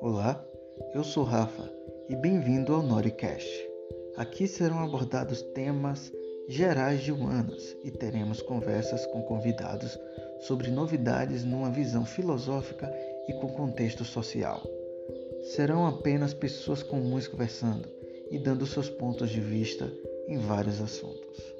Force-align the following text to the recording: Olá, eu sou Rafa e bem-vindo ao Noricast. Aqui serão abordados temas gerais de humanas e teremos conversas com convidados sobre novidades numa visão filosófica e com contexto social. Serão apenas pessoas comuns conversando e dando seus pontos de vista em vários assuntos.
Olá, 0.00 0.42
eu 0.94 1.04
sou 1.04 1.24
Rafa 1.24 1.70
e 2.08 2.16
bem-vindo 2.16 2.72
ao 2.72 2.82
Noricast. 2.82 3.46
Aqui 4.16 4.48
serão 4.48 4.78
abordados 4.78 5.42
temas 5.54 6.10
gerais 6.48 7.02
de 7.02 7.12
humanas 7.12 7.76
e 7.84 7.90
teremos 7.90 8.40
conversas 8.40 9.04
com 9.06 9.22
convidados 9.22 9.98
sobre 10.40 10.70
novidades 10.70 11.44
numa 11.44 11.70
visão 11.70 12.06
filosófica 12.06 12.90
e 13.28 13.34
com 13.34 13.48
contexto 13.48 14.04
social. 14.04 14.62
Serão 15.54 15.86
apenas 15.86 16.32
pessoas 16.32 16.82
comuns 16.82 17.28
conversando 17.28 17.86
e 18.30 18.38
dando 18.38 18.66
seus 18.66 18.88
pontos 18.88 19.28
de 19.28 19.40
vista 19.40 19.92
em 20.26 20.38
vários 20.38 20.80
assuntos. 20.80 21.59